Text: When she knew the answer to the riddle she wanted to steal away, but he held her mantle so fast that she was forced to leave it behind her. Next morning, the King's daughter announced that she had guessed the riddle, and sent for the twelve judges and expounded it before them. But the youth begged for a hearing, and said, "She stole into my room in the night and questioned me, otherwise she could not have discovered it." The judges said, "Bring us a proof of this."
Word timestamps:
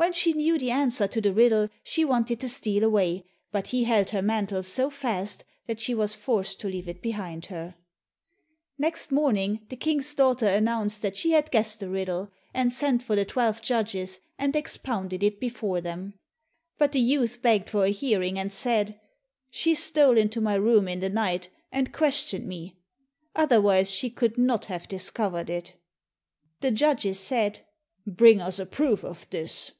When 0.00 0.12
she 0.12 0.32
knew 0.32 0.58
the 0.60 0.70
answer 0.70 1.08
to 1.08 1.20
the 1.20 1.32
riddle 1.32 1.68
she 1.82 2.04
wanted 2.04 2.38
to 2.40 2.48
steal 2.48 2.84
away, 2.84 3.24
but 3.50 3.66
he 3.66 3.82
held 3.82 4.10
her 4.10 4.22
mantle 4.22 4.62
so 4.62 4.90
fast 4.90 5.42
that 5.66 5.80
she 5.80 5.92
was 5.92 6.14
forced 6.14 6.60
to 6.60 6.68
leave 6.68 6.86
it 6.86 7.02
behind 7.02 7.46
her. 7.46 7.74
Next 8.78 9.10
morning, 9.10 9.66
the 9.70 9.74
King's 9.76 10.14
daughter 10.14 10.46
announced 10.46 11.02
that 11.02 11.16
she 11.16 11.32
had 11.32 11.50
guessed 11.50 11.80
the 11.80 11.88
riddle, 11.88 12.30
and 12.54 12.72
sent 12.72 13.02
for 13.02 13.16
the 13.16 13.24
twelve 13.24 13.60
judges 13.60 14.20
and 14.38 14.54
expounded 14.54 15.24
it 15.24 15.40
before 15.40 15.80
them. 15.80 16.14
But 16.78 16.92
the 16.92 17.00
youth 17.00 17.42
begged 17.42 17.68
for 17.68 17.84
a 17.84 17.90
hearing, 17.90 18.38
and 18.38 18.52
said, 18.52 19.00
"She 19.50 19.74
stole 19.74 20.16
into 20.16 20.40
my 20.40 20.54
room 20.54 20.86
in 20.86 21.00
the 21.00 21.10
night 21.10 21.48
and 21.72 21.92
questioned 21.92 22.46
me, 22.46 22.78
otherwise 23.34 23.90
she 23.90 24.10
could 24.10 24.38
not 24.38 24.66
have 24.66 24.86
discovered 24.86 25.50
it." 25.50 25.74
The 26.60 26.70
judges 26.70 27.18
said, 27.18 27.66
"Bring 28.06 28.40
us 28.40 28.60
a 28.60 28.64
proof 28.66 29.02
of 29.02 29.28
this." 29.30 29.72